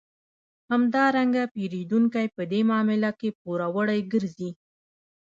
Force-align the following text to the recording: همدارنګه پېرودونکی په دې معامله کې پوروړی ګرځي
همدارنګه 0.71 1.43
پېرودونکی 1.53 2.27
په 2.35 2.43
دې 2.51 2.61
معامله 2.69 3.11
کې 3.19 3.29
پوروړی 3.41 3.99
ګرځي 4.11 4.51